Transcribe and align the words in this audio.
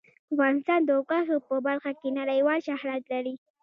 افغانستان 0.33 0.79
د 0.85 0.89
غوښې 1.05 1.37
په 1.47 1.55
برخه 1.67 1.91
کې 1.99 2.09
نړیوال 2.19 2.59
شهرت 2.67 3.03
لري. 3.13 3.33